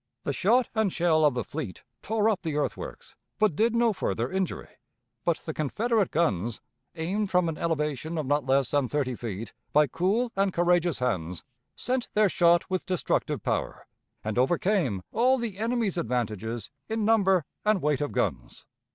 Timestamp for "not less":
8.25-8.71